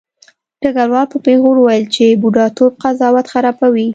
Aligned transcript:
ډګروال 0.61 1.05
په 1.13 1.17
پیغور 1.25 1.55
وویل 1.59 1.85
چې 1.95 2.05
بوډاتوب 2.21 2.71
قضاوت 2.83 3.25
خرابوي 3.33 3.87